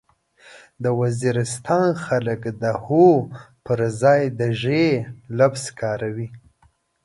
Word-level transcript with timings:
د 0.83 0.85
وزيرستان 0.99 1.87
خلک 2.05 2.41
د 2.61 2.63
هو 2.83 3.07
پرځای 3.67 4.21
د 4.39 4.41
ژې 4.61 4.87
لفظ 5.39 5.63
کاروي. 5.79 6.27